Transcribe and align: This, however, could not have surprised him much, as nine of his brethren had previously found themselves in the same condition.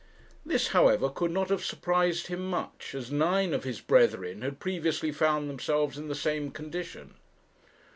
This, 0.43 0.69
however, 0.69 1.09
could 1.09 1.29
not 1.29 1.49
have 1.49 1.63
surprised 1.63 2.25
him 2.25 2.49
much, 2.49 2.95
as 2.95 3.11
nine 3.11 3.53
of 3.53 3.63
his 3.65 3.79
brethren 3.81 4.41
had 4.41 4.59
previously 4.59 5.11
found 5.11 5.47
themselves 5.47 5.95
in 5.95 6.07
the 6.07 6.15
same 6.15 6.49
condition. 6.49 7.13